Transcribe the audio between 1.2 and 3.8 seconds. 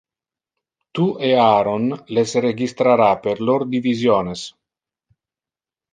e Aharon les registrara per lor